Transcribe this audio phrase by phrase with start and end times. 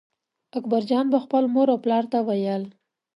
[0.57, 2.63] اکبرجان به خپل مور او پلار ته ویل.